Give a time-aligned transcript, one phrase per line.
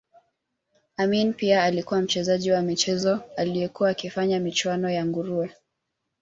[0.97, 5.55] Amin pia alikuwa mchezaji wa michezo aliyekuwa akifanya michuano ya nguruwe